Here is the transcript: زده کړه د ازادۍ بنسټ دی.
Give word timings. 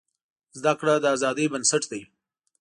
زده 0.59 0.73
کړه 0.79 0.93
د 0.99 1.05
ازادۍ 1.15 1.45
بنسټ 1.53 1.83
دی. 1.91 2.01